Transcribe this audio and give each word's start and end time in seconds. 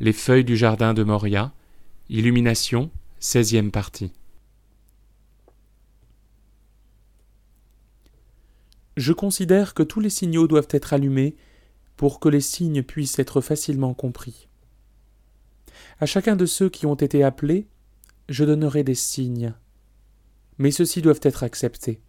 les 0.00 0.14
feuilles 0.14 0.44
du 0.44 0.56
jardin 0.56 0.94
de 0.94 1.02
Moria, 1.02 1.52
Illumination, 2.08 2.90
16e 3.20 3.70
partie. 3.70 4.12
Je 8.96 9.12
considère 9.12 9.74
que 9.74 9.82
tous 9.82 10.00
les 10.00 10.08
signaux 10.08 10.48
doivent 10.48 10.68
être 10.70 10.94
allumés 10.94 11.36
pour 11.96 12.18
que 12.18 12.30
les 12.30 12.40
signes 12.40 12.82
puissent 12.82 13.18
être 13.18 13.42
facilement 13.42 13.92
compris. 13.92 14.48
À 16.00 16.06
chacun 16.06 16.34
de 16.34 16.46
ceux 16.46 16.70
qui 16.70 16.86
ont 16.86 16.94
été 16.94 17.22
appelés, 17.22 17.68
je 18.30 18.44
donnerai 18.44 18.84
des 18.84 18.94
signes, 18.94 19.52
mais 20.56 20.70
ceux-ci 20.70 21.02
doivent 21.02 21.20
être 21.22 21.42
acceptés. 21.42 22.00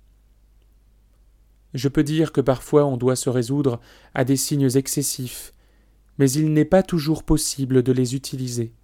Je 1.73 1.90
peux 1.90 2.04
dire 2.04 2.32
que 2.32 2.41
parfois 2.41 2.85
on 2.85 2.96
doit 2.96 3.18
se 3.18 3.30
résoudre 3.30 3.82
à 4.13 4.24
des 4.24 4.37
signes 4.37 4.77
excessifs, 4.77 5.54
mais 6.22 6.30
il 6.34 6.54
n'est 6.54 6.66
pas 6.66 6.84
toujours 6.84 7.24
possible 7.24 7.82
de 7.82 7.91
les 7.91 8.14
utiliser. 8.14 8.76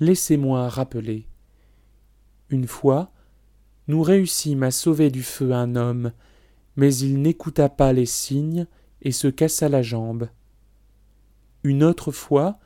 Laissez-moi 0.00 0.68
rappeler. 0.68 1.28
Une 2.50 2.66
fois, 2.66 3.12
nous 3.86 4.02
réussîmes 4.02 4.64
à 4.64 4.72
sauver 4.72 5.08
du 5.08 5.22
feu 5.22 5.52
un 5.52 5.76
homme, 5.76 6.10
mais 6.74 6.92
il 6.96 7.22
n'écouta 7.22 7.68
pas 7.68 7.92
les 7.92 8.06
signes 8.06 8.66
et 9.02 9.12
se 9.12 9.28
cassa 9.28 9.68
la 9.68 9.82
jambe. 9.82 10.28
Une 11.62 11.84
autre 11.84 12.10
fois, 12.10 12.58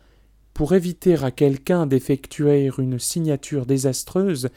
pour 0.55 0.73
éviter 0.73 1.23
à 1.23 1.31
quelqu'un 1.31 1.87
d'effectuer 1.87 2.71
une 2.79 2.99
signature 2.99 3.67
désastreuse, 3.67 4.49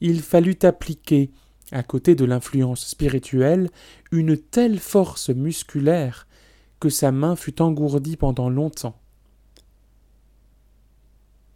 il 0.00 0.22
fallut 0.22 0.58
appliquer, 0.62 1.32
à 1.72 1.82
côté 1.82 2.14
de 2.14 2.24
l'influence 2.24 2.86
spirituelle, 2.86 3.68
une 4.12 4.36
telle 4.36 4.78
force 4.78 5.30
musculaire 5.30 6.28
sa 6.90 7.12
main 7.12 7.36
fut 7.36 7.60
engourdie 7.60 8.16
pendant 8.16 8.48
longtemps. 8.48 8.98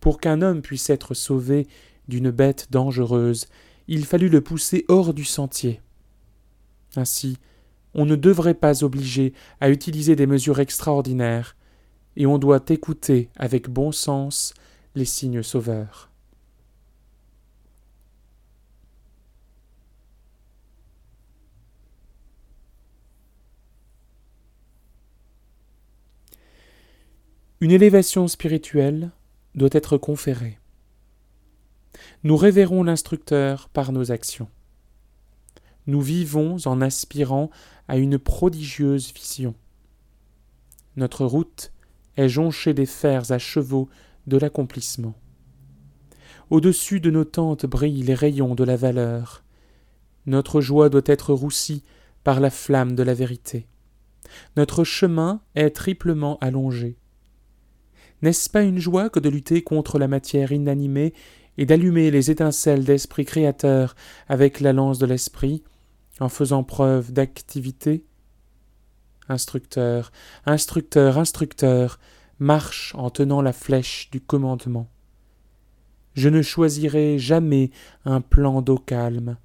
Pour 0.00 0.20
qu'un 0.20 0.42
homme 0.42 0.62
puisse 0.62 0.90
être 0.90 1.14
sauvé 1.14 1.66
d'une 2.08 2.30
bête 2.30 2.68
dangereuse, 2.70 3.46
il 3.88 4.04
fallut 4.04 4.28
le 4.28 4.40
pousser 4.40 4.84
hors 4.88 5.14
du 5.14 5.24
sentier. 5.24 5.80
Ainsi, 6.96 7.38
on 7.94 8.06
ne 8.06 8.16
devrait 8.16 8.54
pas 8.54 8.84
obliger 8.84 9.32
à 9.60 9.70
utiliser 9.70 10.14
des 10.14 10.26
mesures 10.26 10.60
extraordinaires, 10.60 11.56
et 12.16 12.26
on 12.26 12.38
doit 12.38 12.64
écouter 12.68 13.30
avec 13.36 13.68
bon 13.68 13.92
sens 13.92 14.54
les 14.94 15.04
signes 15.04 15.42
sauveurs. 15.42 16.07
Une 27.60 27.72
élévation 27.72 28.28
spirituelle 28.28 29.10
doit 29.56 29.68
être 29.72 29.98
conférée. 29.98 30.60
Nous 32.22 32.36
révérons 32.36 32.84
l'instructeur 32.84 33.68
par 33.68 33.90
nos 33.90 34.12
actions. 34.12 34.48
Nous 35.88 36.00
vivons 36.00 36.58
en 36.66 36.80
aspirant 36.80 37.50
à 37.88 37.96
une 37.96 38.16
prodigieuse 38.16 39.12
vision. 39.12 39.56
Notre 40.94 41.24
route 41.24 41.72
est 42.16 42.28
jonchée 42.28 42.74
des 42.74 42.86
fers 42.86 43.32
à 43.32 43.38
chevaux 43.38 43.88
de 44.28 44.36
l'accomplissement. 44.36 45.14
Au-dessus 46.50 47.00
de 47.00 47.10
nos 47.10 47.24
tentes 47.24 47.66
brillent 47.66 48.04
les 48.04 48.14
rayons 48.14 48.54
de 48.54 48.62
la 48.62 48.76
valeur. 48.76 49.42
Notre 50.26 50.60
joie 50.60 50.90
doit 50.90 51.02
être 51.06 51.32
roussie 51.32 51.82
par 52.22 52.38
la 52.38 52.50
flamme 52.50 52.94
de 52.94 53.02
la 53.02 53.14
vérité. 53.14 53.66
Notre 54.56 54.84
chemin 54.84 55.40
est 55.56 55.70
triplement 55.70 56.38
allongé. 56.40 56.96
N'est-ce 58.22 58.50
pas 58.50 58.62
une 58.62 58.78
joie 58.78 59.10
que 59.10 59.20
de 59.20 59.28
lutter 59.28 59.62
contre 59.62 59.98
la 59.98 60.08
matière 60.08 60.52
inanimée 60.52 61.14
et 61.56 61.66
d'allumer 61.66 62.10
les 62.10 62.30
étincelles 62.30 62.84
d'esprit 62.84 63.24
créateur 63.24 63.94
avec 64.28 64.60
la 64.60 64.72
lance 64.72 64.98
de 64.98 65.06
l'esprit, 65.06 65.62
en 66.20 66.28
faisant 66.28 66.64
preuve 66.64 67.12
d'activité? 67.12 68.04
Instructeur, 69.28 70.10
instructeur, 70.46 71.18
instructeur, 71.18 71.98
marche 72.38 72.94
en 72.96 73.10
tenant 73.10 73.42
la 73.42 73.52
flèche 73.52 74.10
du 74.10 74.20
commandement. 74.20 74.88
Je 76.14 76.28
ne 76.28 76.42
choisirai 76.42 77.18
jamais 77.18 77.70
un 78.04 78.20
plan 78.20 78.62
d'eau 78.62 78.78
calme. 78.78 79.36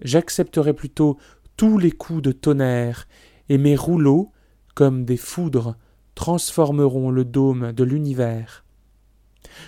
J'accepterai 0.00 0.72
plutôt 0.72 1.18
tous 1.56 1.78
les 1.78 1.92
coups 1.92 2.22
de 2.22 2.32
tonnerre, 2.32 3.06
et 3.48 3.58
mes 3.58 3.76
rouleaux, 3.76 4.32
comme 4.74 5.04
des 5.04 5.18
foudres, 5.18 5.76
transformeront 6.22 7.10
le 7.10 7.24
dôme 7.24 7.72
de 7.72 7.82
l'univers. 7.82 8.64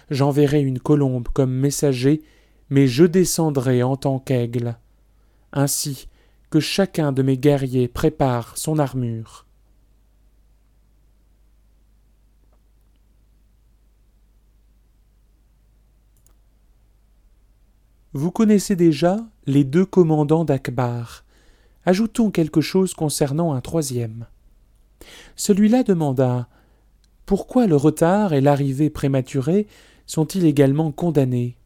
J'enverrai 0.09 0.61
une 0.61 0.79
colombe 0.79 1.27
comme 1.27 1.53
messager, 1.53 2.23
mais 2.71 2.87
je 2.87 3.03
descendrai 3.03 3.83
en 3.83 3.97
tant 3.97 4.21
qu'aigle. 4.21 4.79
Ainsi 5.53 6.07
que 6.51 6.61
chacun 6.61 7.11
de 7.11 7.23
mes 7.23 7.37
guerriers 7.37 7.89
prépare 7.89 8.57
son 8.57 8.79
armure. 8.79 9.47
Vous 18.13 18.31
connaissez 18.31 18.77
déjà 18.77 19.17
les 19.47 19.65
deux 19.65 19.87
commandants 19.87 20.45
d'Akbar. 20.45 21.25
Ajoutons 21.85 22.31
quelque 22.31 22.61
chose 22.61 22.95
concernant 22.95 23.55
un 23.55 23.61
troisième. 23.61 24.29
Celui-là 25.37 25.83
demanda 25.83 26.49
Pourquoi 27.27 27.67
le 27.67 27.77
retard 27.77 28.33
et 28.33 28.41
l'arrivée 28.41 28.91
prématurée 28.91 29.67
sont-ils 30.07 30.45
également 30.45 30.93
condamnés? 30.93 31.57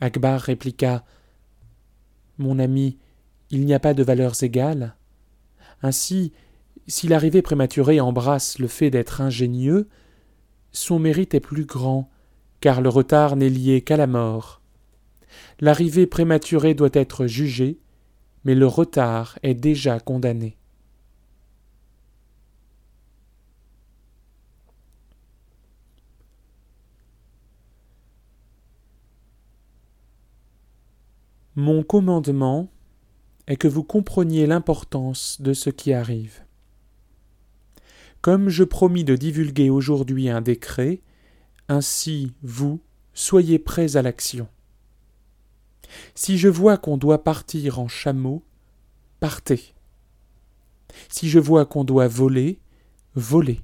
Akbar 0.00 0.40
répliqua 0.40 1.04
Mon 2.38 2.58
ami, 2.58 2.98
il 3.50 3.64
n'y 3.64 3.74
a 3.74 3.80
pas 3.80 3.94
de 3.94 4.02
valeurs 4.02 4.42
égales. 4.42 4.94
Ainsi, 5.82 6.32
si 6.86 7.08
l'arrivée 7.08 7.42
prématurée 7.42 8.00
embrasse 8.00 8.58
le 8.58 8.68
fait 8.68 8.90
d'être 8.90 9.20
ingénieux, 9.20 9.88
son 10.72 10.98
mérite 10.98 11.34
est 11.34 11.40
plus 11.40 11.64
grand, 11.64 12.10
car 12.60 12.80
le 12.80 12.88
retard 12.88 13.36
n'est 13.36 13.48
lié 13.48 13.80
qu'à 13.80 13.96
la 13.96 14.06
mort. 14.06 14.60
L'arrivée 15.60 16.06
prématurée 16.06 16.74
doit 16.74 16.90
être 16.92 17.26
jugée, 17.26 17.78
mais 18.44 18.54
le 18.54 18.66
retard 18.66 19.38
est 19.42 19.54
déjà 19.54 19.98
condamné. 20.00 20.56
Mon 31.58 31.82
commandement 31.82 32.70
est 33.46 33.56
que 33.56 33.66
vous 33.66 33.82
compreniez 33.82 34.46
l'importance 34.46 35.40
de 35.40 35.54
ce 35.54 35.70
qui 35.70 35.94
arrive. 35.94 36.42
Comme 38.20 38.50
je 38.50 38.62
promis 38.62 39.04
de 39.04 39.16
divulguer 39.16 39.70
aujourd'hui 39.70 40.28
un 40.28 40.42
décret, 40.42 41.00
ainsi 41.68 42.34
vous 42.42 42.80
soyez 43.14 43.58
prêts 43.58 43.96
à 43.96 44.02
l'action. 44.02 44.48
Si 46.14 46.36
je 46.36 46.48
vois 46.48 46.76
qu'on 46.76 46.98
doit 46.98 47.24
partir 47.24 47.78
en 47.78 47.88
chameau, 47.88 48.42
partez. 49.18 49.72
Si 51.08 51.30
je 51.30 51.38
vois 51.38 51.64
qu'on 51.64 51.84
doit 51.84 52.08
voler, 52.08 52.60
volez. 53.14 53.60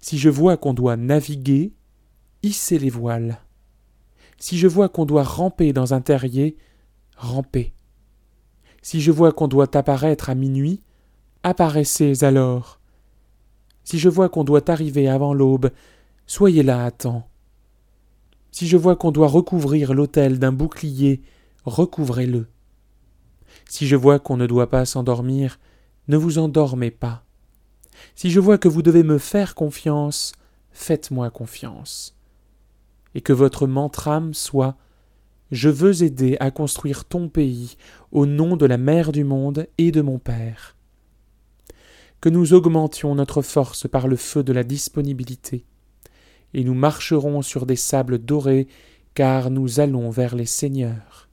Si 0.00 0.16
je 0.16 0.28
vois 0.28 0.56
qu'on 0.56 0.74
doit 0.74 0.96
naviguer, 0.96 1.72
hissez 2.44 2.78
les 2.78 2.90
voiles. 2.90 3.40
Si 4.42 4.58
je 4.58 4.66
vois 4.66 4.88
qu'on 4.88 5.04
doit 5.06 5.22
ramper 5.22 5.72
dans 5.72 5.94
un 5.94 6.00
terrier, 6.00 6.56
rampez. 7.16 7.72
Si 8.82 9.00
je 9.00 9.12
vois 9.12 9.30
qu'on 9.30 9.46
doit 9.46 9.76
apparaître 9.76 10.30
à 10.30 10.34
minuit, 10.34 10.80
apparaissez 11.44 12.24
alors. 12.24 12.80
Si 13.84 14.00
je 14.00 14.08
vois 14.08 14.28
qu'on 14.28 14.42
doit 14.42 14.68
arriver 14.68 15.06
avant 15.06 15.32
l'aube, 15.32 15.70
soyez 16.26 16.64
là 16.64 16.84
à 16.84 16.90
temps. 16.90 17.28
Si 18.50 18.66
je 18.66 18.76
vois 18.76 18.96
qu'on 18.96 19.12
doit 19.12 19.28
recouvrir 19.28 19.94
l'autel 19.94 20.40
d'un 20.40 20.50
bouclier, 20.50 21.22
recouvrez-le. 21.64 22.48
Si 23.68 23.86
je 23.86 23.94
vois 23.94 24.18
qu'on 24.18 24.36
ne 24.36 24.48
doit 24.48 24.68
pas 24.68 24.84
s'endormir, 24.86 25.60
ne 26.08 26.16
vous 26.16 26.38
endormez 26.38 26.90
pas. 26.90 27.22
Si 28.16 28.28
je 28.28 28.40
vois 28.40 28.58
que 28.58 28.66
vous 28.66 28.82
devez 28.82 29.04
me 29.04 29.18
faire 29.18 29.54
confiance, 29.54 30.32
faites-moi 30.72 31.30
confiance. 31.30 32.16
Et 33.14 33.20
que 33.20 33.32
votre 33.32 33.66
mantrame 33.66 34.34
soit 34.34 34.76
Je 35.50 35.68
veux 35.68 36.02
aider 36.02 36.36
à 36.40 36.50
construire 36.50 37.04
ton 37.04 37.28
pays 37.28 37.76
au 38.10 38.26
nom 38.26 38.56
de 38.56 38.66
la 38.66 38.78
mère 38.78 39.12
du 39.12 39.24
monde 39.24 39.66
et 39.78 39.90
de 39.90 40.00
mon 40.00 40.18
Père. 40.18 40.76
Que 42.20 42.28
nous 42.28 42.54
augmentions 42.54 43.14
notre 43.14 43.42
force 43.42 43.88
par 43.88 44.06
le 44.08 44.16
feu 44.16 44.42
de 44.42 44.52
la 44.52 44.62
disponibilité, 44.62 45.64
et 46.54 46.64
nous 46.64 46.74
marcherons 46.74 47.42
sur 47.42 47.66
des 47.66 47.76
sables 47.76 48.18
dorés, 48.18 48.68
car 49.14 49.50
nous 49.50 49.80
allons 49.80 50.10
vers 50.10 50.36
les 50.36 50.46
seigneurs. 50.46 51.28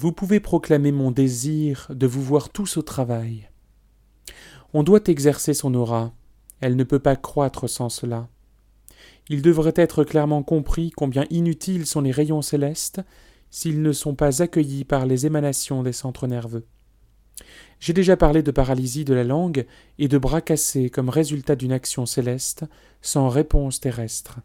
Vous 0.00 0.12
pouvez 0.12 0.38
proclamer 0.38 0.92
mon 0.92 1.10
désir 1.10 1.88
de 1.90 2.06
vous 2.06 2.22
voir 2.22 2.50
tous 2.50 2.76
au 2.76 2.82
travail. 2.82 3.50
On 4.72 4.84
doit 4.84 5.00
exercer 5.08 5.54
son 5.54 5.74
aura, 5.74 6.14
elle 6.60 6.76
ne 6.76 6.84
peut 6.84 7.00
pas 7.00 7.16
croître 7.16 7.68
sans 7.68 7.88
cela. 7.88 8.28
Il 9.28 9.42
devrait 9.42 9.72
être 9.74 10.04
clairement 10.04 10.44
compris 10.44 10.92
combien 10.92 11.24
inutiles 11.30 11.84
sont 11.84 12.00
les 12.00 12.12
rayons 12.12 12.42
célestes 12.42 13.00
s'ils 13.50 13.82
ne 13.82 13.90
sont 13.90 14.14
pas 14.14 14.40
accueillis 14.40 14.84
par 14.84 15.04
les 15.04 15.26
émanations 15.26 15.82
des 15.82 15.92
centres 15.92 16.28
nerveux. 16.28 16.64
J'ai 17.80 17.92
déjà 17.92 18.16
parlé 18.16 18.44
de 18.44 18.52
paralysie 18.52 19.04
de 19.04 19.14
la 19.14 19.24
langue 19.24 19.66
et 19.98 20.06
de 20.06 20.18
bras 20.18 20.42
cassés 20.42 20.90
comme 20.90 21.08
résultat 21.08 21.56
d'une 21.56 21.72
action 21.72 22.06
céleste 22.06 22.64
sans 23.02 23.28
réponse 23.28 23.80
terrestre. 23.80 24.38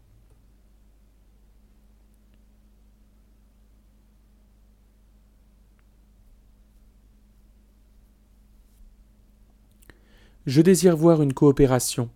Je 10.46 10.60
désire 10.60 10.96
voir 10.96 11.22
une 11.22 11.32
coopération, 11.32 12.10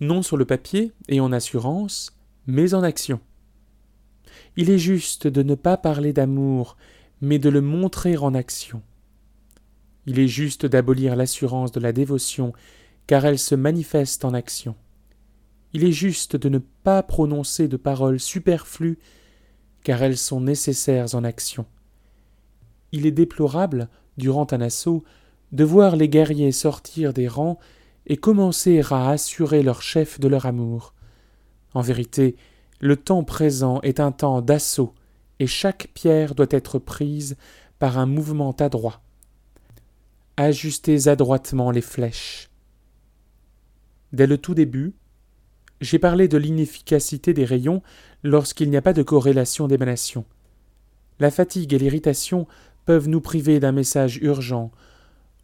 non 0.00 0.22
sur 0.22 0.38
le 0.38 0.46
papier 0.46 0.92
et 1.08 1.20
en 1.20 1.32
assurance, 1.32 2.16
mais 2.46 2.72
en 2.72 2.82
action. 2.82 3.20
Il 4.56 4.70
est 4.70 4.78
juste 4.78 5.26
de 5.26 5.42
ne 5.42 5.54
pas 5.54 5.76
parler 5.76 6.14
d'amour, 6.14 6.76
mais 7.20 7.38
de 7.38 7.50
le 7.50 7.60
montrer 7.60 8.16
en 8.16 8.34
action. 8.34 8.82
Il 10.06 10.18
est 10.18 10.28
juste 10.28 10.64
d'abolir 10.64 11.14
l'assurance 11.14 11.72
de 11.72 11.80
la 11.80 11.92
dévotion, 11.92 12.54
car 13.06 13.24
elle 13.26 13.38
se 13.38 13.54
manifeste 13.54 14.24
en 14.24 14.32
action. 14.32 14.74
Il 15.74 15.84
est 15.84 15.92
juste 15.92 16.36
de 16.36 16.48
ne 16.48 16.58
pas 16.58 17.02
prononcer 17.02 17.68
de 17.68 17.76
paroles 17.76 18.18
superflues, 18.18 18.98
car 19.84 20.02
elles 20.02 20.18
sont 20.18 20.40
nécessaires 20.40 21.14
en 21.14 21.22
action. 21.22 21.66
Il 22.92 23.06
est 23.06 23.12
déplorable, 23.12 23.88
durant 24.16 24.46
un 24.50 24.60
assaut, 24.60 25.04
de 25.52 25.64
voir 25.64 25.96
les 25.96 26.08
guerriers 26.08 26.52
sortir 26.52 27.12
des 27.12 27.28
rangs 27.28 27.58
et 28.06 28.16
commencer 28.16 28.82
à 28.90 29.10
assurer 29.10 29.62
leur 29.62 29.82
chef 29.82 30.18
de 30.18 30.28
leur 30.28 30.46
amour. 30.46 30.94
En 31.74 31.82
vérité, 31.82 32.36
le 32.80 32.96
temps 32.96 33.22
présent 33.22 33.80
est 33.82 34.00
un 34.00 34.12
temps 34.12 34.42
d'assaut, 34.42 34.92
et 35.38 35.46
chaque 35.46 35.88
pierre 35.94 36.34
doit 36.34 36.46
être 36.50 36.78
prise 36.78 37.36
par 37.78 37.98
un 37.98 38.06
mouvement 38.06 38.52
adroit. 38.52 39.00
Ajustez 40.36 41.08
adroitement 41.08 41.70
les 41.70 41.80
flèches. 41.80 42.50
Dès 44.12 44.26
le 44.26 44.38
tout 44.38 44.54
début, 44.54 44.94
j'ai 45.80 45.98
parlé 45.98 46.28
de 46.28 46.38
l'inefficacité 46.38 47.34
des 47.34 47.44
rayons 47.44 47.82
lorsqu'il 48.22 48.70
n'y 48.70 48.76
a 48.76 48.82
pas 48.82 48.92
de 48.92 49.02
corrélation 49.02 49.68
d'émanation. 49.68 50.24
La 51.18 51.30
fatigue 51.30 51.74
et 51.74 51.78
l'irritation 51.78 52.46
peuvent 52.84 53.08
nous 53.08 53.20
priver 53.20 53.60
d'un 53.60 53.72
message 53.72 54.18
urgent 54.18 54.70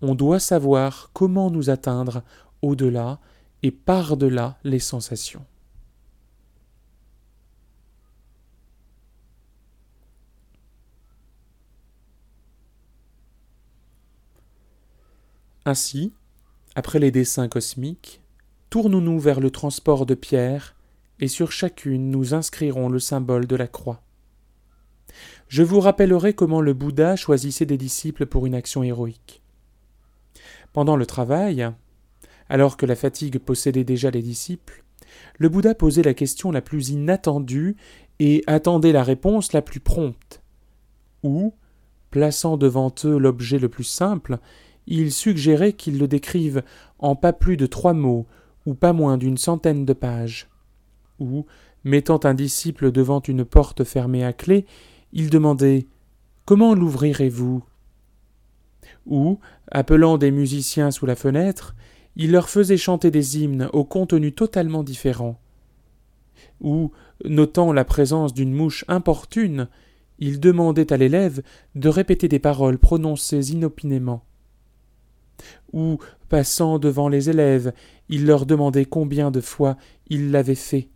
on 0.01 0.15
doit 0.15 0.41
savoir 0.41 1.11
comment 1.13 1.51
nous 1.51 1.71
atteindre 1.71 2.23
au-delà 2.63 3.19
et 3.63 3.71
par-delà 3.71 4.59
les 4.65 4.79
sensations. 4.79 5.45
Ainsi, 15.65 16.13
après 16.77 16.99
les 16.99 17.11
dessins 17.11 17.49
cosmiques, 17.49 18.23
tournons-nous 18.71 19.21
vers 19.21 19.41
le 19.41 19.51
transport 19.51 20.07
de 20.07 20.15
pierres, 20.15 20.75
et 21.21 21.29
sur 21.29 21.53
chacune 21.53 22.11
nous 22.11 22.33
inscrirons 22.33 22.89
le 22.89 23.01
symbole 23.01 23.47
de 23.47 23.57
la 23.57 23.67
croix. 23.67 24.01
Je 25.49 25.63
vous 25.63 25.81
rappellerai 25.81 26.33
comment 26.33 26.61
le 26.61 26.73
Bouddha 26.73 27.17
choisissait 27.17 27.67
des 27.67 27.77
disciples 27.77 28.25
pour 28.25 28.47
une 28.47 28.55
action 28.55 28.83
héroïque. 28.83 29.43
Pendant 30.73 30.97
le 30.97 31.07
travail, 31.07 31.69
alors 32.49 32.77
que 32.77 32.87
la 32.87 32.97
fatigue 32.97 33.39
possédait 33.39 33.85
déjà 33.85 34.11
les 34.11 34.23
disciples, 34.23 34.85
le 35.39 35.49
Bouddha 35.49 35.75
posait 35.75 36.03
la 36.03 36.15
question 36.15 36.51
la 36.51 36.61
plus 36.61 36.91
inattendue 36.91 37.77
et 38.19 38.43
attendait 38.47 38.93
la 38.93 39.03
réponse 39.03 39.53
la 39.53 39.63
plus 39.63 39.81
prompte. 39.81 40.43
Ou, 41.23 41.55
plaçant 42.11 42.57
devant 42.57 42.93
eux 43.05 43.19
l'objet 43.19 43.59
le 43.59 43.69
plus 43.69 43.85
simple, 43.85 44.39
il 44.87 45.13
suggérait 45.13 45.75
qu'ils 45.75 45.99
le 45.99 46.09
décrivent 46.09 46.63
en 46.99 47.15
pas 47.15 47.33
plus 47.33 47.57
de 47.57 47.67
trois 47.67 47.93
mots 47.93 48.27
ou 48.67 48.75
pas 48.75 48.93
moins 48.93 49.19
d'une 49.19 49.39
centaine 49.39 49.85
de 49.85 49.93
pages. 49.93 50.49
Ou, 51.21 51.47
mettant 51.85 52.21
un 52.25 52.35
disciple 52.35 52.93
devant 52.93 53.21
une 53.21 53.45
porte 53.45 53.85
fermée 53.85 54.25
à 54.25 54.33
clé, 54.33 54.67
il 55.13 55.31
demandait 55.31 55.87
Comment 56.45 56.75
l'ouvrirez-vous? 56.75 57.63
Ou, 59.09 59.41
appelant 59.71 60.19
des 60.19 60.31
musiciens 60.31 60.91
sous 60.91 61.07
la 61.07 61.17
fenêtre, 61.17 61.75
il 62.17 62.31
leur 62.31 62.49
faisait 62.49 62.77
chanter 62.77 63.11
des 63.11 63.39
hymnes 63.39 63.69
au 63.73 63.85
contenu 63.85 64.33
totalement 64.33 64.83
différent. 64.83 65.41
Ou, 66.61 66.93
notant 67.25 67.73
la 67.73 67.85
présence 67.85 68.35
d'une 68.35 68.53
mouche 68.53 68.85
importune, 68.89 69.69
il 70.19 70.41
demandait 70.41 70.93
à 70.93 70.97
l'élève 70.97 71.43
de 71.75 71.89
répéter 71.89 72.29
des 72.29 72.39
paroles 72.39 72.79
prononcées 72.79 73.53
inopinément. 73.53 74.25
Ou, 75.73 75.99
passant 76.29 76.79
devant 76.79 77.09
les 77.09 77.31
élèves, 77.31 77.73
il 78.09 78.27
leur 78.27 78.47
demandait 78.47 78.85
combien 78.85 79.31
de 79.31 79.41
fois 79.41 79.77
il 80.09 80.31
l'avait 80.31 80.55
fait. 80.55 80.89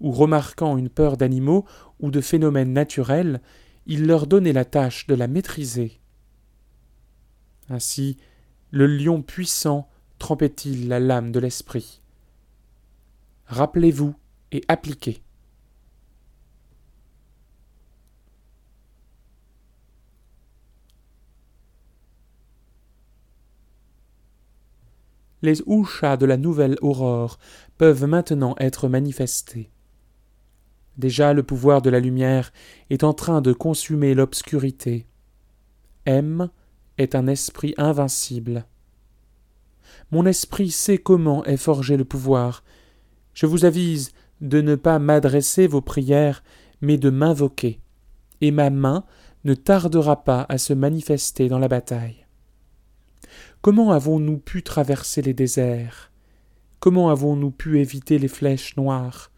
Ou 0.00 0.10
remarquant 0.10 0.76
une 0.76 0.88
peur 0.88 1.16
d'animaux 1.16 1.64
ou 2.00 2.10
de 2.10 2.20
phénomènes 2.20 2.72
naturels, 2.72 3.40
il 3.86 4.06
leur 4.06 4.26
donnait 4.26 4.52
la 4.52 4.64
tâche 4.64 5.06
de 5.06 5.14
la 5.14 5.28
maîtriser. 5.28 6.00
Ainsi, 7.68 8.16
le 8.70 8.86
lion 8.86 9.22
puissant 9.22 9.88
trempait-il 10.18 10.88
la 10.88 11.00
lame 11.00 11.32
de 11.32 11.40
l'esprit. 11.40 12.00
Rappelez-vous 13.46 14.14
et 14.52 14.62
appliquez. 14.68 15.22
Les 25.42 25.62
ouchas 25.66 26.16
de 26.16 26.26
la 26.26 26.36
nouvelle 26.36 26.76
aurore 26.80 27.38
peuvent 27.78 28.06
maintenant 28.06 28.56
être 28.58 28.88
manifestés. 28.88 29.70
Déjà 30.96 31.34
le 31.34 31.42
pouvoir 31.42 31.82
de 31.82 31.90
la 31.90 32.00
lumière 32.00 32.52
est 32.90 33.04
en 33.04 33.12
train 33.12 33.42
de 33.42 33.52
consumer 33.52 34.14
l'obscurité. 34.14 35.06
M 36.06 36.48
est 36.98 37.14
un 37.14 37.26
esprit 37.26 37.74
invincible. 37.76 38.64
Mon 40.10 40.26
esprit 40.26 40.70
sait 40.70 40.98
comment 40.98 41.44
est 41.44 41.56
forgé 41.56 41.96
le 41.96 42.04
pouvoir. 42.04 42.62
Je 43.34 43.46
vous 43.46 43.64
avise 43.64 44.12
de 44.40 44.60
ne 44.60 44.74
pas 44.74 44.98
m'adresser 44.98 45.66
vos 45.66 45.80
prières, 45.80 46.42
mais 46.80 46.98
de 46.98 47.10
m'invoquer, 47.10 47.80
et 48.40 48.50
ma 48.50 48.70
main 48.70 49.04
ne 49.44 49.54
tardera 49.54 50.24
pas 50.24 50.46
à 50.48 50.58
se 50.58 50.72
manifester 50.72 51.48
dans 51.48 51.58
la 51.58 51.68
bataille. 51.68 52.26
Comment 53.62 53.92
avons-nous 53.92 54.38
pu 54.38 54.62
traverser 54.62 55.22
les 55.22 55.34
déserts? 55.34 56.12
Comment 56.80 57.10
avons-nous 57.10 57.50
pu 57.50 57.80
éviter 57.80 58.18
les 58.18 58.28
flèches 58.28 58.76
noires? 58.76 59.30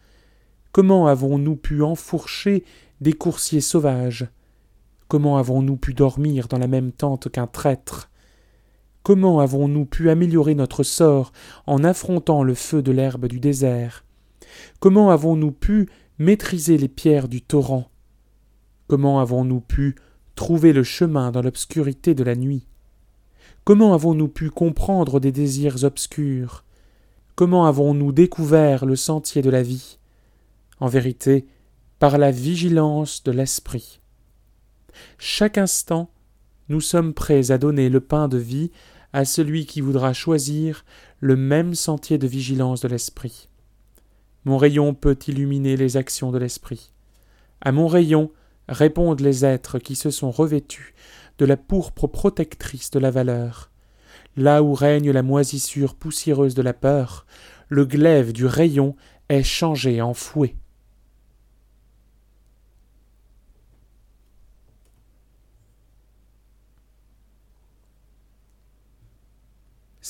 Comment 0.72 1.06
avons-nous 1.06 1.56
pu 1.56 1.82
enfourcher 1.82 2.64
des 3.00 3.12
coursiers 3.12 3.60
sauvages? 3.60 4.28
Comment 5.08 5.38
avons-nous 5.38 5.78
pu 5.78 5.94
dormir 5.94 6.48
dans 6.48 6.58
la 6.58 6.66
même 6.66 6.92
tente 6.92 7.30
qu'un 7.30 7.46
traître? 7.46 8.10
Comment 9.02 9.40
avons-nous 9.40 9.86
pu 9.86 10.10
améliorer 10.10 10.54
notre 10.54 10.82
sort 10.82 11.32
en 11.66 11.82
affrontant 11.82 12.42
le 12.42 12.52
feu 12.52 12.82
de 12.82 12.92
l'herbe 12.92 13.26
du 13.26 13.40
désert? 13.40 14.04
Comment 14.80 15.10
avons-nous 15.10 15.52
pu 15.52 15.88
maîtriser 16.18 16.76
les 16.76 16.88
pierres 16.88 17.28
du 17.28 17.40
torrent? 17.40 17.88
Comment 18.86 19.18
avons-nous 19.18 19.60
pu 19.60 19.94
trouver 20.34 20.74
le 20.74 20.82
chemin 20.82 21.30
dans 21.30 21.40
l'obscurité 21.40 22.14
de 22.14 22.22
la 22.22 22.36
nuit? 22.36 22.66
Comment 23.64 23.94
avons-nous 23.94 24.28
pu 24.28 24.50
comprendre 24.50 25.20
des 25.20 25.32
désirs 25.32 25.84
obscurs? 25.84 26.64
Comment 27.34 27.64
avons-nous 27.64 28.12
découvert 28.12 28.84
le 28.84 28.96
sentier 28.96 29.40
de 29.40 29.48
la 29.48 29.62
vie? 29.62 29.98
En 30.80 30.86
vérité, 30.86 31.46
par 31.98 32.18
la 32.18 32.30
vigilance 32.30 33.22
de 33.24 33.32
l'esprit. 33.32 34.00
Chaque 35.18 35.58
instant, 35.58 36.10
nous 36.68 36.80
sommes 36.80 37.14
prêts 37.14 37.50
à 37.50 37.58
donner 37.58 37.88
le 37.88 38.00
pain 38.00 38.28
de 38.28 38.38
vie 38.38 38.70
à 39.12 39.24
celui 39.24 39.66
qui 39.66 39.80
voudra 39.80 40.12
choisir 40.12 40.84
le 41.20 41.36
même 41.36 41.74
sentier 41.74 42.18
de 42.18 42.26
vigilance 42.26 42.80
de 42.80 42.88
l'esprit. 42.88 43.48
Mon 44.44 44.56
rayon 44.56 44.94
peut 44.94 45.18
illuminer 45.26 45.76
les 45.76 45.96
actions 45.96 46.30
de 46.30 46.38
l'esprit. 46.38 46.92
À 47.60 47.72
mon 47.72 47.86
rayon 47.86 48.30
répondent 48.68 49.20
les 49.20 49.44
êtres 49.44 49.78
qui 49.78 49.96
se 49.96 50.10
sont 50.10 50.30
revêtus 50.30 50.94
de 51.38 51.46
la 51.46 51.56
pourpre 51.56 52.06
protectrice 52.06 52.90
de 52.90 52.98
la 52.98 53.10
valeur. 53.10 53.70
Là 54.36 54.62
où 54.62 54.74
règne 54.74 55.10
la 55.10 55.22
moisissure 55.22 55.94
poussiéreuse 55.94 56.54
de 56.54 56.62
la 56.62 56.74
peur, 56.74 57.26
le 57.68 57.84
glaive 57.84 58.32
du 58.32 58.46
rayon 58.46 58.94
est 59.28 59.42
changé 59.42 60.00
en 60.00 60.14
fouet. 60.14 60.54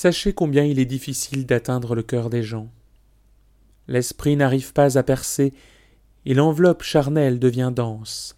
Sachez 0.01 0.31
combien 0.31 0.63
il 0.63 0.79
est 0.79 0.85
difficile 0.85 1.45
d'atteindre 1.45 1.93
le 1.93 2.03
cœur 2.03 2.29
des 2.29 2.41
gens. 2.41 2.69
L'esprit 3.89 4.37
n'arrive 4.37 4.71
pas 4.71 4.97
à 4.97 5.03
percer, 5.03 5.51
et 6.25 6.33
l'enveloppe 6.33 6.83
charnelle 6.83 7.37
devient 7.37 7.73
dense. 7.75 8.37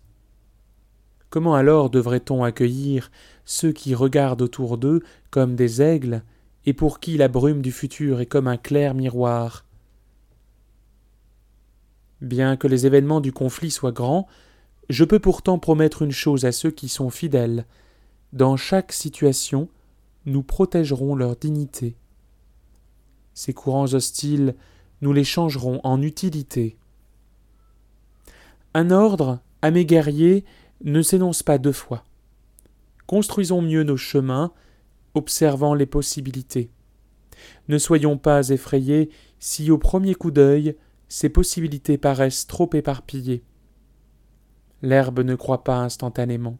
Comment 1.29 1.53
alors 1.53 1.91
devrait-on 1.91 2.43
accueillir 2.43 3.11
ceux 3.45 3.73
qui 3.73 3.93
regardent 3.93 4.41
autour 4.41 4.79
d'eux 4.79 5.03
comme 5.29 5.55
des 5.55 5.83
aigles, 5.83 6.23
et 6.65 6.73
pour 6.73 6.99
qui 6.99 7.15
la 7.15 7.27
brume 7.27 7.61
du 7.61 7.71
futur 7.71 8.21
est 8.21 8.25
comme 8.25 8.47
un 8.47 8.57
clair 8.57 8.95
miroir? 8.95 9.63
Bien 12.21 12.57
que 12.57 12.65
les 12.65 12.87
événements 12.87 13.21
du 13.21 13.31
conflit 13.31 13.69
soient 13.69 13.91
grands, 13.91 14.27
je 14.89 15.03
peux 15.03 15.19
pourtant 15.19 15.59
promettre 15.59 16.01
une 16.01 16.11
chose 16.11 16.43
à 16.43 16.53
ceux 16.53 16.71
qui 16.71 16.89
sont 16.89 17.11
fidèles. 17.11 17.67
Dans 18.33 18.57
chaque 18.57 18.91
situation, 18.91 19.69
nous 20.25 20.43
protégerons 20.43 21.15
leur 21.15 21.35
dignité. 21.35 21.95
Ces 23.33 23.53
courants 23.53 23.93
hostiles, 23.93 24.55
nous 25.01 25.13
les 25.13 25.23
changerons 25.23 25.79
en 25.83 26.01
utilité. 26.01 26.77
Un 28.73 28.91
ordre, 28.91 29.39
à 29.61 29.71
mes 29.71 29.85
guerriers, 29.85 30.45
ne 30.83 31.01
s'énonce 31.01 31.43
pas 31.43 31.57
deux 31.57 31.71
fois. 31.71 32.05
Construisons 33.07 33.61
mieux 33.61 33.83
nos 33.83 33.97
chemins, 33.97 34.53
observant 35.13 35.73
les 35.73 35.85
possibilités. 35.85 36.71
Ne 37.67 37.77
soyons 37.77 38.17
pas 38.17 38.49
effrayés 38.49 39.09
si 39.39 39.71
au 39.71 39.77
premier 39.77 40.15
coup 40.15 40.31
d'œil 40.31 40.75
ces 41.09 41.29
possibilités 41.29 41.97
paraissent 41.97 42.47
trop 42.47 42.69
éparpillées. 42.73 43.43
L'herbe 44.81 45.19
ne 45.19 45.35
croît 45.35 45.63
pas 45.63 45.79
instantanément. 45.79 46.57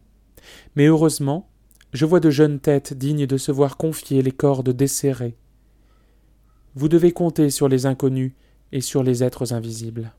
Mais 0.76 0.88
heureusement, 0.88 1.51
je 1.94 2.06
vois 2.06 2.20
de 2.20 2.30
jeunes 2.30 2.60
têtes 2.60 2.94
dignes 2.94 3.28
de 3.28 3.38
se 3.38 3.52
voir 3.52 3.78
confier 3.78 4.22
les 4.22 4.32
cordes 4.32 4.70
desserrées. 4.70 5.36
Vous 6.76 6.88
devez 6.88 7.12
compter 7.12 7.50
sur 7.50 7.68
les 7.68 7.86
inconnus 7.86 8.32
et 8.72 8.82
sur 8.82 9.04
les 9.04 9.24
êtres 9.24 9.54
invisibles. 9.54 10.14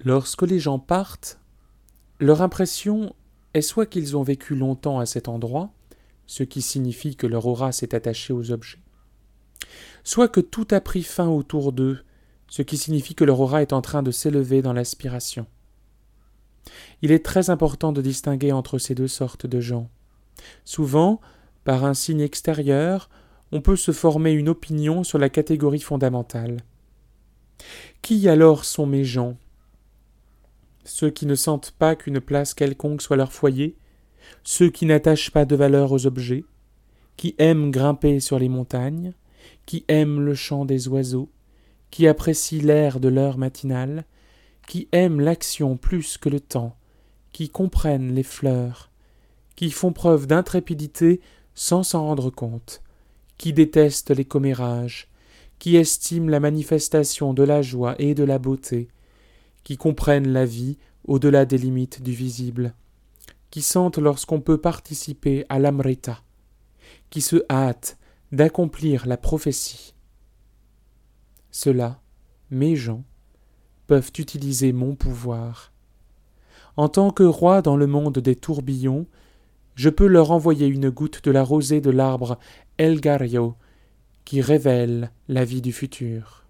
Lorsque 0.00 0.42
les 0.42 0.60
gens 0.60 0.78
partent, 0.78 1.40
leur 2.20 2.40
impression 2.40 3.14
est 3.54 3.60
soit 3.60 3.86
qu'ils 3.86 4.16
ont 4.16 4.22
vécu 4.22 4.54
longtemps 4.54 5.00
à 5.00 5.06
cet 5.06 5.28
endroit, 5.28 5.72
ce 6.26 6.44
qui 6.44 6.62
signifie 6.62 7.16
que 7.16 7.26
leur 7.26 7.46
aura 7.46 7.72
s'est 7.72 7.94
attachée 7.94 8.32
aux 8.32 8.52
objets, 8.52 8.78
soit 10.06 10.28
que 10.28 10.40
tout 10.40 10.68
a 10.70 10.80
pris 10.80 11.02
fin 11.02 11.26
autour 11.26 11.72
d'eux, 11.72 11.98
ce 12.46 12.62
qui 12.62 12.78
signifie 12.78 13.16
que 13.16 13.24
leur 13.24 13.40
aura 13.40 13.60
est 13.60 13.72
en 13.72 13.82
train 13.82 14.04
de 14.04 14.12
s'élever 14.12 14.62
dans 14.62 14.72
l'aspiration. 14.72 15.46
Il 17.02 17.10
est 17.10 17.24
très 17.24 17.50
important 17.50 17.90
de 17.90 18.00
distinguer 18.00 18.52
entre 18.52 18.78
ces 18.78 18.94
deux 18.94 19.08
sortes 19.08 19.46
de 19.46 19.60
gens. 19.60 19.90
Souvent, 20.64 21.20
par 21.64 21.84
un 21.84 21.92
signe 21.92 22.20
extérieur, 22.20 23.10
on 23.50 23.60
peut 23.60 23.74
se 23.74 23.90
former 23.90 24.30
une 24.30 24.48
opinion 24.48 25.02
sur 25.02 25.18
la 25.18 25.28
catégorie 25.28 25.80
fondamentale. 25.80 26.58
Qui 28.00 28.28
alors 28.28 28.64
sont 28.64 28.86
mes 28.86 29.04
gens? 29.04 29.36
Ceux 30.84 31.10
qui 31.10 31.26
ne 31.26 31.34
sentent 31.34 31.72
pas 31.72 31.96
qu'une 31.96 32.20
place 32.20 32.54
quelconque 32.54 33.02
soit 33.02 33.16
leur 33.16 33.32
foyer, 33.32 33.76
ceux 34.44 34.70
qui 34.70 34.86
n'attachent 34.86 35.32
pas 35.32 35.44
de 35.44 35.56
valeur 35.56 35.90
aux 35.90 36.06
objets, 36.06 36.44
qui 37.16 37.34
aiment 37.38 37.72
grimper 37.72 38.20
sur 38.20 38.38
les 38.38 38.48
montagnes, 38.48 39.12
qui 39.66 39.84
aiment 39.88 40.20
le 40.20 40.34
chant 40.34 40.64
des 40.64 40.88
oiseaux, 40.88 41.28
qui 41.90 42.06
apprécient 42.06 42.62
l'air 42.62 43.00
de 43.00 43.08
l'heure 43.08 43.38
matinale, 43.38 44.04
qui 44.66 44.88
aiment 44.92 45.20
l'action 45.20 45.76
plus 45.76 46.18
que 46.18 46.28
le 46.28 46.40
temps, 46.40 46.76
qui 47.32 47.50
comprennent 47.50 48.14
les 48.14 48.22
fleurs, 48.22 48.90
qui 49.56 49.70
font 49.70 49.92
preuve 49.92 50.26
d'intrépidité 50.26 51.20
sans 51.54 51.82
s'en 51.82 52.04
rendre 52.04 52.30
compte, 52.30 52.82
qui 53.38 53.52
détestent 53.52 54.10
les 54.10 54.24
commérages, 54.24 55.08
qui 55.58 55.76
estiment 55.76 56.28
la 56.28 56.40
manifestation 56.40 57.34
de 57.34 57.42
la 57.42 57.62
joie 57.62 57.94
et 57.98 58.14
de 58.14 58.24
la 58.24 58.38
beauté, 58.38 58.88
qui 59.64 59.76
comprennent 59.76 60.32
la 60.32 60.44
vie 60.44 60.78
au-delà 61.06 61.44
des 61.44 61.58
limites 61.58 62.02
du 62.02 62.12
visible, 62.12 62.74
qui 63.50 63.62
sentent 63.62 63.98
lorsqu'on 63.98 64.40
peut 64.40 64.58
participer 64.58 65.44
à 65.48 65.58
l'amrita, 65.58 66.22
qui 67.10 67.20
se 67.20 67.44
hâtent 67.50 67.96
d'accomplir 68.32 69.06
la 69.06 69.16
prophétie. 69.16 69.94
Cela, 71.50 72.00
mes 72.50 72.76
gens, 72.76 73.04
peuvent 73.86 74.12
utiliser 74.18 74.72
mon 74.72 74.94
pouvoir. 74.94 75.72
En 76.76 76.88
tant 76.88 77.10
que 77.10 77.22
roi 77.22 77.62
dans 77.62 77.76
le 77.76 77.86
monde 77.86 78.18
des 78.18 78.36
tourbillons, 78.36 79.06
je 79.74 79.90
peux 79.90 80.06
leur 80.06 80.30
envoyer 80.30 80.66
une 80.66 80.90
goutte 80.90 81.24
de 81.24 81.30
la 81.30 81.42
rosée 81.42 81.80
de 81.80 81.90
l'arbre 81.90 82.38
Elgario 82.78 83.54
qui 84.24 84.40
révèle 84.40 85.10
la 85.28 85.44
vie 85.44 85.62
du 85.62 85.72
futur. 85.72 86.45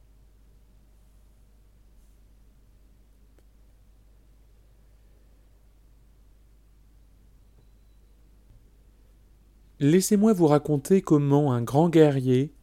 Laissez-moi 9.79 10.33
vous 10.33 10.47
raconter 10.47 11.03
comment 11.03 11.53
un 11.53 11.61
grand 11.61 11.91
guerrier 11.91 12.55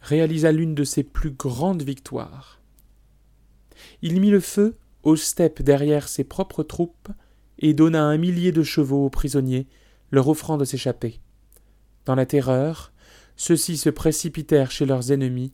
réalisa 0.00 0.52
l'une 0.52 0.76
de 0.76 0.84
ses 0.84 1.02
plus 1.02 1.32
grandes 1.32 1.82
victoires. 1.82 2.60
Il 4.02 4.20
mit 4.20 4.30
le 4.30 4.38
feu 4.38 4.76
aux 5.02 5.16
steppes 5.16 5.62
derrière 5.62 6.06
ses 6.06 6.22
propres 6.22 6.62
troupes 6.62 7.08
et 7.58 7.74
donna 7.74 8.04
un 8.04 8.18
millier 8.18 8.52
de 8.52 8.62
chevaux 8.62 9.04
aux 9.04 9.10
prisonniers, 9.10 9.66
leur 10.12 10.28
offrant 10.28 10.56
de 10.56 10.64
s'échapper. 10.64 11.20
Dans 12.04 12.14
la 12.14 12.26
terreur, 12.26 12.92
ceux-ci 13.34 13.76
se 13.76 13.90
précipitèrent 13.90 14.70
chez 14.70 14.86
leurs 14.86 15.10
ennemis 15.10 15.52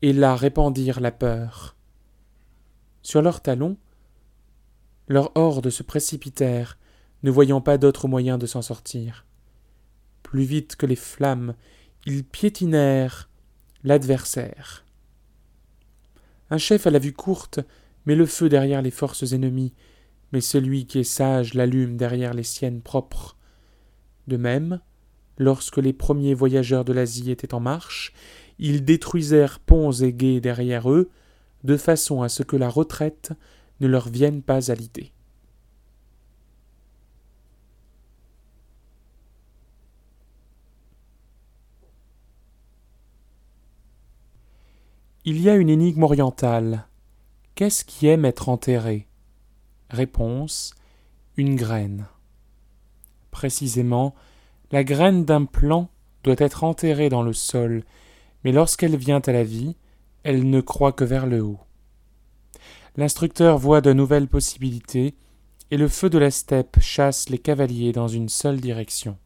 et 0.00 0.14
là 0.14 0.34
répandirent 0.34 1.00
la 1.00 1.12
peur. 1.12 1.76
Sur 3.02 3.20
leurs 3.20 3.42
talons, 3.42 3.76
leurs 5.08 5.30
hordes 5.36 5.68
se 5.70 5.82
précipitèrent, 5.82 6.78
ne 7.22 7.30
voyant 7.30 7.60
pas 7.60 7.76
d'autre 7.76 8.08
moyen 8.08 8.38
de 8.38 8.46
s'en 8.46 8.62
sortir. 8.62 9.26
Plus 10.28 10.44
vite 10.44 10.76
que 10.76 10.84
les 10.84 10.94
flammes, 10.94 11.54
ils 12.04 12.22
piétinèrent 12.22 13.30
l'adversaire. 13.82 14.84
Un 16.50 16.58
chef 16.58 16.86
à 16.86 16.90
la 16.90 16.98
vue 16.98 17.14
courte 17.14 17.60
met 18.04 18.14
le 18.14 18.26
feu 18.26 18.50
derrière 18.50 18.82
les 18.82 18.90
forces 18.90 19.32
ennemies, 19.32 19.72
mais 20.32 20.42
celui 20.42 20.84
qui 20.84 20.98
est 20.98 21.02
sage 21.02 21.54
l'allume 21.54 21.96
derrière 21.96 22.34
les 22.34 22.42
siennes 22.42 22.82
propres. 22.82 23.38
De 24.26 24.36
même, 24.36 24.80
lorsque 25.38 25.78
les 25.78 25.94
premiers 25.94 26.34
voyageurs 26.34 26.84
de 26.84 26.92
l'Asie 26.92 27.30
étaient 27.30 27.54
en 27.54 27.60
marche, 27.60 28.12
ils 28.58 28.84
détruisèrent 28.84 29.60
ponts 29.60 29.92
et 29.92 30.12
guets 30.12 30.42
derrière 30.42 30.90
eux, 30.90 31.08
de 31.64 31.78
façon 31.78 32.20
à 32.20 32.28
ce 32.28 32.42
que 32.42 32.56
la 32.56 32.68
retraite 32.68 33.32
ne 33.80 33.86
leur 33.86 34.10
vienne 34.10 34.42
pas 34.42 34.70
à 34.70 34.74
l'idée. 34.74 35.10
Il 45.30 45.42
y 45.42 45.50
a 45.50 45.56
une 45.56 45.68
énigme 45.68 46.04
orientale. 46.04 46.86
Qu'est-ce 47.54 47.84
qui 47.84 48.06
aime 48.06 48.24
être 48.24 48.48
enterré? 48.48 49.08
Réponse 49.90 50.74
Une 51.36 51.54
graine. 51.54 52.06
Précisément, 53.30 54.14
la 54.72 54.84
graine 54.84 55.26
d'un 55.26 55.44
plant 55.44 55.90
doit 56.24 56.36
être 56.38 56.64
enterrée 56.64 57.10
dans 57.10 57.20
le 57.20 57.34
sol, 57.34 57.84
mais 58.42 58.52
lorsqu'elle 58.52 58.96
vient 58.96 59.20
à 59.20 59.32
la 59.32 59.44
vie, 59.44 59.76
elle 60.22 60.48
ne 60.48 60.62
croit 60.62 60.92
que 60.92 61.04
vers 61.04 61.26
le 61.26 61.42
haut. 61.42 61.60
L'instructeur 62.96 63.58
voit 63.58 63.82
de 63.82 63.92
nouvelles 63.92 64.28
possibilités, 64.28 65.14
et 65.70 65.76
le 65.76 65.88
feu 65.88 66.08
de 66.08 66.16
la 66.16 66.30
steppe 66.30 66.80
chasse 66.80 67.28
les 67.28 67.36
cavaliers 67.36 67.92
dans 67.92 68.08
une 68.08 68.30
seule 68.30 68.62
direction. 68.62 69.18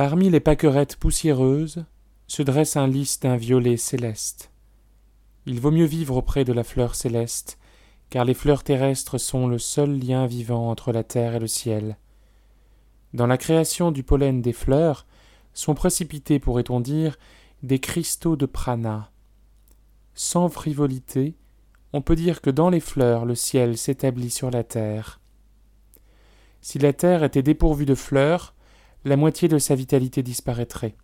Parmi 0.00 0.30
les 0.30 0.40
pâquerettes 0.40 0.96
poussiéreuses 0.96 1.84
se 2.26 2.42
dresse 2.42 2.78
un 2.78 2.86
lys 2.86 3.20
d'un 3.20 3.36
violet 3.36 3.76
céleste. 3.76 4.50
Il 5.44 5.60
vaut 5.60 5.70
mieux 5.70 5.84
vivre 5.84 6.16
auprès 6.16 6.42
de 6.42 6.54
la 6.54 6.64
fleur 6.64 6.94
céleste, 6.94 7.58
car 8.08 8.24
les 8.24 8.32
fleurs 8.32 8.64
terrestres 8.64 9.18
sont 9.18 9.46
le 9.46 9.58
seul 9.58 9.98
lien 9.98 10.24
vivant 10.24 10.70
entre 10.70 10.92
la 10.92 11.04
terre 11.04 11.34
et 11.34 11.38
le 11.38 11.46
ciel. 11.46 11.98
Dans 13.12 13.26
la 13.26 13.36
création 13.36 13.92
du 13.92 14.02
pollen 14.02 14.40
des 14.40 14.54
fleurs 14.54 15.04
sont 15.52 15.74
précipités, 15.74 16.38
pourrait-on 16.38 16.80
dire, 16.80 17.18
des 17.62 17.78
cristaux 17.78 18.36
de 18.36 18.46
prana. 18.46 19.10
Sans 20.14 20.48
frivolité, 20.48 21.34
on 21.92 22.00
peut 22.00 22.16
dire 22.16 22.40
que 22.40 22.48
dans 22.48 22.70
les 22.70 22.80
fleurs 22.80 23.26
le 23.26 23.34
ciel 23.34 23.76
s'établit 23.76 24.30
sur 24.30 24.50
la 24.50 24.64
terre. 24.64 25.20
Si 26.62 26.78
la 26.78 26.94
terre 26.94 27.22
était 27.22 27.42
dépourvue 27.42 27.84
de 27.84 27.94
fleurs, 27.94 28.54
la 29.04 29.16
moitié 29.16 29.48
de 29.48 29.58
sa 29.58 29.74
vitalité 29.74 30.22
disparaîtrait. 30.22 30.94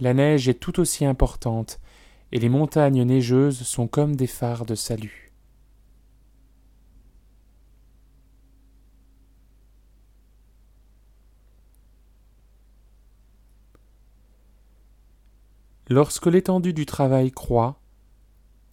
La 0.00 0.14
neige 0.14 0.48
est 0.48 0.60
tout 0.60 0.80
aussi 0.80 1.04
importante, 1.04 1.80
et 2.30 2.38
les 2.38 2.48
montagnes 2.48 3.02
neigeuses 3.02 3.62
sont 3.62 3.88
comme 3.88 4.16
des 4.16 4.26
phares 4.26 4.66
de 4.66 4.74
salut. 4.74 5.32
Lorsque 15.90 16.26
l'étendue 16.26 16.74
du 16.74 16.84
travail 16.84 17.32
croît, 17.32 17.80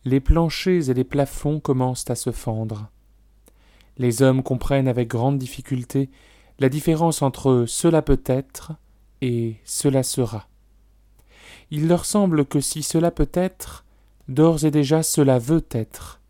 les 0.03 0.19
planchers 0.19 0.89
et 0.89 0.93
les 0.93 1.05
plafonds 1.05 1.61
commencent 1.61 2.09
à 2.09 2.15
se 2.15 2.31
fendre. 2.31 2.91
Les 3.97 4.21
hommes 4.21 4.43
comprennent 4.43 4.89
avec 4.89 5.07
grande 5.07 5.37
difficulté 5.37 6.09
la 6.59 6.69
différence 6.69 7.21
entre 7.21 7.65
cela 7.67 8.01
peut 8.01 8.21
être 8.25 8.73
et 9.21 9.57
cela 9.65 10.03
sera. 10.03 10.47
Il 11.71 11.87
leur 11.87 12.05
semble 12.05 12.45
que 12.45 12.59
si 12.61 12.83
cela 12.83 13.11
peut 13.11 13.29
être, 13.33 13.85
d'ores 14.27 14.65
et 14.65 14.71
déjà 14.71 15.03
cela 15.03 15.39
veut 15.39 15.65
être. 15.71 16.21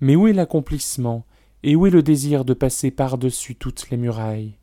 Mais 0.00 0.16
où 0.16 0.26
est 0.26 0.32
l'accomplissement 0.32 1.24
et 1.62 1.76
où 1.76 1.86
est 1.86 1.90
le 1.90 2.02
désir 2.02 2.44
de 2.44 2.54
passer 2.54 2.90
par-dessus 2.90 3.54
toutes 3.54 3.90
les 3.90 3.96
murailles? 3.96 4.56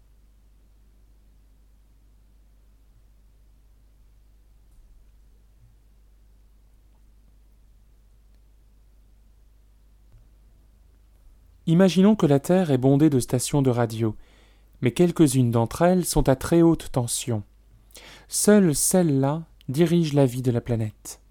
Imaginons 11.68 12.16
que 12.16 12.26
la 12.26 12.40
Terre 12.40 12.72
est 12.72 12.80
bondée 12.80 13.12
de 13.12 13.20
stations 13.20 13.62
de 13.62 13.70
radio, 13.70 14.16
mais 14.82 14.92
quelques-unes 14.92 15.52
d'entre 15.52 15.82
elles 15.82 16.06
sont 16.06 16.30
à 16.30 16.36
très 16.36 16.62
haute 16.62 16.92
tension. 16.92 17.44
Seule 18.28 18.76
celle-là 18.76 19.44
dirige 19.68 20.14
la 20.14 20.26
vie 20.26 20.42
de 20.42 20.52
la 20.52 20.62
planète. 20.62 21.22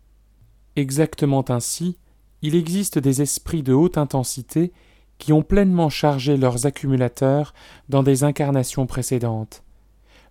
Exactement 0.76 1.44
ainsi, 1.48 1.96
il 2.42 2.54
existe 2.54 2.98
des 2.98 3.22
esprits 3.22 3.62
de 3.62 3.72
haute 3.72 3.98
intensité 3.98 4.72
qui 5.18 5.32
ont 5.32 5.42
pleinement 5.42 5.88
chargé 5.88 6.36
leurs 6.36 6.66
accumulateurs 6.66 7.52
dans 7.88 8.02
des 8.02 8.22
incarnations 8.22 8.86
précédentes. 8.86 9.64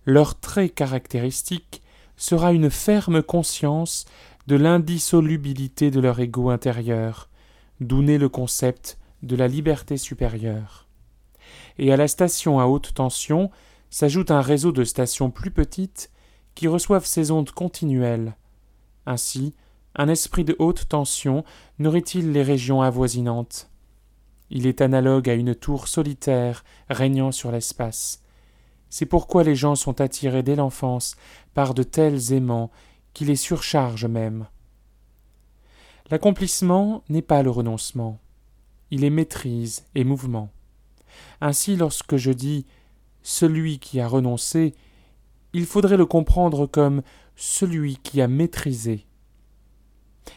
Leur 0.06 0.40
trait 0.40 0.70
caractéristique 0.70 1.82
sera 2.16 2.52
une 2.52 2.70
ferme 2.70 3.22
conscience 3.22 4.06
de 4.46 4.56
l'indissolubilité 4.56 5.90
de 5.90 6.00
leur 6.00 6.18
ego 6.20 6.48
intérieur, 6.48 7.28
d'où 7.80 8.02
naît 8.02 8.18
le 8.18 8.30
concept 8.30 8.98
de 9.22 9.36
la 9.36 9.48
liberté 9.48 9.98
supérieure. 9.98 10.87
Et 11.78 11.92
à 11.92 11.96
la 11.96 12.08
station 12.08 12.60
à 12.60 12.66
haute 12.66 12.94
tension 12.94 13.50
s'ajoute 13.90 14.30
un 14.30 14.40
réseau 14.40 14.72
de 14.72 14.84
stations 14.84 15.30
plus 15.30 15.50
petites 15.50 16.10
qui 16.54 16.68
reçoivent 16.68 17.06
ces 17.06 17.30
ondes 17.30 17.50
continuelles. 17.50 18.36
Ainsi, 19.06 19.54
un 19.94 20.08
esprit 20.08 20.44
de 20.44 20.56
haute 20.58 20.88
tension 20.88 21.44
nourrit-il 21.78 22.32
les 22.32 22.42
régions 22.42 22.82
avoisinantes. 22.82 23.70
Il 24.50 24.66
est 24.66 24.80
analogue 24.80 25.28
à 25.28 25.34
une 25.34 25.54
tour 25.54 25.88
solitaire 25.88 26.64
régnant 26.88 27.32
sur 27.32 27.52
l'espace. 27.52 28.22
C'est 28.90 29.06
pourquoi 29.06 29.44
les 29.44 29.54
gens 29.54 29.74
sont 29.74 30.00
attirés 30.00 30.42
dès 30.42 30.56
l'enfance 30.56 31.16
par 31.54 31.74
de 31.74 31.82
tels 31.82 32.32
aimants 32.32 32.70
qui 33.12 33.24
les 33.24 33.36
surchargent 33.36 34.06
même. 34.06 34.46
L'accomplissement 36.10 37.02
n'est 37.08 37.22
pas 37.22 37.42
le 37.42 37.50
renoncement 37.50 38.18
il 38.90 39.04
est 39.04 39.10
maîtrise 39.10 39.84
et 39.94 40.04
mouvement. 40.04 40.50
Ainsi, 41.40 41.76
lorsque 41.76 42.16
je 42.16 42.30
dis 42.30 42.66
celui 43.22 43.78
qui 43.78 44.00
a 44.00 44.08
renoncé, 44.08 44.74
il 45.52 45.66
faudrait 45.66 45.96
le 45.96 46.06
comprendre 46.06 46.66
comme 46.66 47.02
celui 47.36 47.98
qui 48.02 48.20
a 48.20 48.28
maîtrisé. 48.28 49.06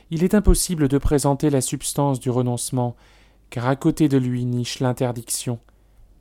Il 0.10 0.24
est 0.24 0.36
impossible 0.36 0.88
de 0.88 0.98
présenter 0.98 1.50
la 1.50 1.62
substance 1.62 2.20
du 2.20 2.30
renoncement, 2.30 2.96
car 3.50 3.67
à 3.67 3.76
côté 3.76 4.08
de 4.08 4.17
lui 4.17 4.46
niche 4.46 4.80
l'interdiction, 4.80 5.60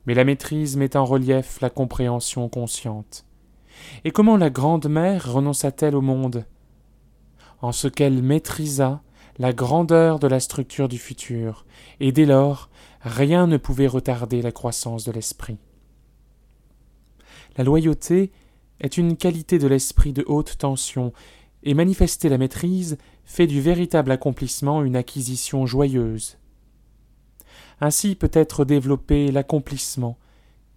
mais 0.05 0.13
la 0.13 0.23
maîtrise 0.23 0.75
met 0.75 0.97
en 0.97 1.05
relief 1.05 1.61
la 1.61 1.69
compréhension 1.69 2.49
consciente. 2.49 3.25
Et 4.03 4.11
comment 4.11 4.37
la 4.37 4.49
grande 4.49 4.87
mère 4.87 5.31
renonça-t-elle 5.31 5.95
au 5.95 6.01
monde? 6.01 6.45
En 7.61 7.71
ce 7.71 7.87
qu'elle 7.87 8.21
maîtrisa 8.21 9.01
la 9.37 9.53
grandeur 9.53 10.19
de 10.19 10.27
la 10.27 10.39
structure 10.39 10.89
du 10.89 10.97
futur, 10.97 11.65
et 11.99 12.11
dès 12.11 12.25
lors 12.25 12.69
rien 13.03 13.47
ne 13.47 13.57
pouvait 13.57 13.87
retarder 13.87 14.41
la 14.41 14.51
croissance 14.51 15.03
de 15.03 15.11
l'esprit. 15.11 15.57
La 17.57 17.63
loyauté 17.63 18.31
est 18.79 18.97
une 18.97 19.17
qualité 19.17 19.59
de 19.59 19.67
l'esprit 19.67 20.13
de 20.13 20.23
haute 20.27 20.57
tension, 20.57 21.13
et 21.63 21.73
manifester 21.73 22.29
la 22.29 22.37
maîtrise 22.37 22.97
fait 23.23 23.47
du 23.47 23.61
véritable 23.61 24.11
accomplissement 24.11 24.83
une 24.83 24.95
acquisition 24.95 25.65
joyeuse. 25.65 26.37
Ainsi 27.79 28.15
peut 28.15 28.31
être 28.33 28.65
développé 28.65 29.31
l'accomplissement, 29.31 30.17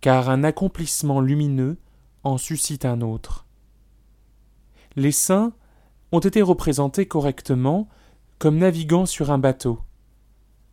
car 0.01 0.29
un 0.29 0.45
accomplissement 0.45 1.21
lumineux 1.21 1.79
en 2.23 2.39
suscite 2.39 2.85
un 2.85 3.01
autre. 3.01 3.47
Les 4.97 5.13
saints 5.13 5.53
ont 6.13 6.21
été 6.21 6.43
représentés 6.43 7.07
correctement 7.07 7.89
comme 8.39 8.59
naviguant 8.59 9.07
sur 9.07 9.31
un 9.31 9.39
bateau. 9.39 9.81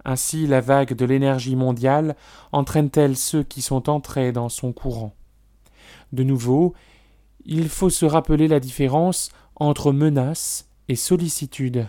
Ainsi 0.04 0.48
la 0.48 0.62
vague 0.62 0.94
de 0.94 1.06
l'énergie 1.06 1.56
mondiale 1.56 2.16
entraîne-t-elle 2.52 3.16
ceux 3.16 3.44
qui 3.44 3.62
sont 3.62 3.90
entrés 3.90 4.32
dans 4.32 4.50
son 4.50 4.74
courant? 4.74 5.14
De 6.12 6.24
nouveau, 6.24 6.74
il 7.46 7.70
faut 7.70 7.90
se 7.90 8.06
rappeler 8.06 8.48
la 8.48 8.60
différence 8.60 9.32
entre 9.56 9.92
menace 9.92 10.68
et 10.88 10.96
sollicitude. 10.96 11.88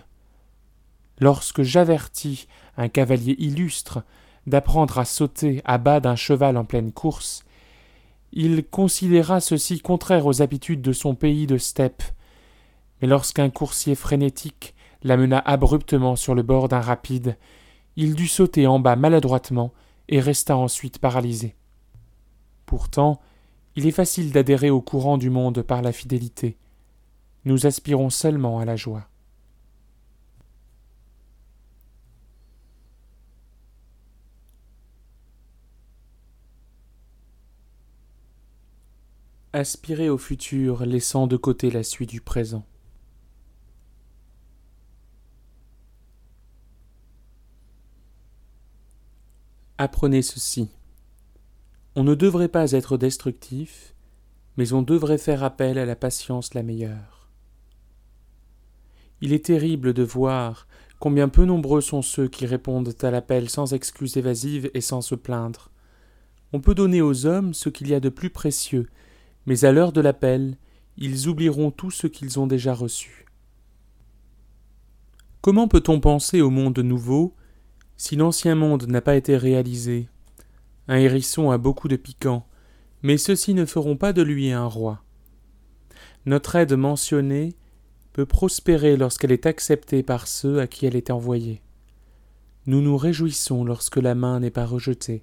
Lorsque 1.20 1.62
j'avertis 1.62 2.46
un 2.77 2.88
cavalier 2.88 3.37
illustre 3.38 4.03
d'apprendre 4.46 4.98
à 4.98 5.05
sauter 5.05 5.62
à 5.64 5.79
bas 5.79 6.01
d'un 6.01 6.16
cheval 6.16 6.57
en 6.57 6.64
pleine 6.64 6.92
course, 6.92 7.44
il 8.33 8.64
considéra 8.64 9.40
ceci 9.40 9.81
contraire 9.81 10.27
aux 10.27 10.42
habitudes 10.42 10.83
de 10.83 10.92
son 10.92 11.14
pays 11.14 11.46
de 11.46 11.59
steppe. 11.59 12.03
Mais 13.01 13.09
lorsqu'un 13.09 13.51
coursier 13.51 13.94
frénétique 13.94 14.75
l'amena 15.03 15.38
abruptement 15.38 16.16
sur 16.16 16.35
le 16.35 16.42
bord 16.42 16.68
d'un 16.68 16.81
rapide. 16.81 17.37
Il 17.96 18.14
dut 18.14 18.28
sauter 18.28 18.66
en 18.66 18.81
bas 18.81 18.96
maladroitement 18.96 19.72
et 20.09 20.20
resta 20.20 20.57
ensuite 20.57 20.98
paralysé. 20.98 21.55
Pourtant, 22.66 23.20
il 23.76 23.87
est 23.87 23.90
facile 23.92 24.33
d'adhérer 24.33 24.70
au 24.70 24.81
courant 24.81 25.18
du 25.18 25.31
monde 25.31 25.62
par 25.62 25.83
la 25.83 25.92
fidélité. 25.92 26.57
Nous 27.44 27.66
aspirons 27.66 28.11
seulement 28.11 28.61
à 28.61 28.64
la 28.64 28.76
joie. 28.76 29.09
Aspirer 39.55 40.09
au 40.09 40.16
futur 40.16 40.87
laissant 40.87 41.26
de 41.26 41.37
côté 41.37 41.70
la 41.70 41.83
suite 41.83 42.09
du 42.09 42.22
présent. 42.22 42.64
Apprenez 49.78 50.22
ceci. 50.22 50.68
On 51.96 52.04
ne 52.04 52.14
devrait 52.14 52.48
pas 52.48 52.72
être 52.72 52.96
destructif, 52.96 53.94
mais 54.56 54.72
on 54.72 54.82
devrait 54.82 55.18
faire 55.18 55.42
appel 55.42 55.78
à 55.78 55.87
la 55.87 55.96
patience 55.96 56.54
la 56.54 56.62
meilleure. 56.62 57.30
Il 59.22 59.32
est 59.32 59.46
terrible 59.46 59.94
de 59.94 60.02
voir 60.02 60.66
combien 60.98 61.28
peu 61.28 61.44
nombreux 61.44 61.80
sont 61.80 62.02
ceux 62.02 62.28
qui 62.28 62.44
répondent 62.44 62.94
à 63.02 63.11
l'appel 63.11 63.48
sans 63.48 63.72
excuses 63.72 64.16
évasives 64.16 64.70
et 64.74 64.80
sans 64.80 65.00
se 65.00 65.14
plaindre. 65.14 65.70
On 66.52 66.61
peut 66.61 66.74
donner 66.74 67.00
aux 67.00 67.24
hommes 67.24 67.54
ce 67.54 67.68
qu'il 67.68 67.88
y 67.88 67.94
a 67.94 68.00
de 68.00 68.08
plus 68.08 68.30
précieux, 68.30 68.88
mais 69.46 69.64
à 69.64 69.72
l'heure 69.72 69.92
de 69.92 70.00
l'appel, 70.00 70.58
ils 70.98 71.28
oublieront 71.28 71.70
tout 71.70 71.90
ce 71.90 72.06
qu'ils 72.06 72.38
ont 72.38 72.46
déjà 72.46 72.74
reçu. 72.74 73.26
Comment 75.40 75.66
peut-on 75.66 75.98
penser 75.98 76.40
au 76.40 76.50
monde 76.50 76.78
nouveau 76.78 77.35
si 78.02 78.16
l'ancien 78.16 78.56
monde 78.56 78.88
n'a 78.88 79.00
pas 79.00 79.14
été 79.14 79.36
réalisé, 79.36 80.08
un 80.88 80.96
hérisson 80.96 81.52
a 81.52 81.56
beaucoup 81.56 81.86
de 81.86 81.94
piquant, 81.94 82.44
mais 83.04 83.16
ceux-ci 83.16 83.54
ne 83.54 83.64
feront 83.64 83.96
pas 83.96 84.12
de 84.12 84.22
lui 84.22 84.50
un 84.50 84.66
roi. 84.66 85.04
Notre 86.26 86.56
aide 86.56 86.72
mentionnée 86.72 87.54
peut 88.12 88.26
prospérer 88.26 88.96
lorsqu'elle 88.96 89.30
est 89.30 89.46
acceptée 89.46 90.02
par 90.02 90.26
ceux 90.26 90.58
à 90.58 90.66
qui 90.66 90.84
elle 90.84 90.96
est 90.96 91.12
envoyée. 91.12 91.62
Nous 92.66 92.82
nous 92.82 92.96
réjouissons 92.96 93.62
lorsque 93.62 93.98
la 93.98 94.16
main 94.16 94.40
n'est 94.40 94.50
pas 94.50 94.66
rejetée. 94.66 95.22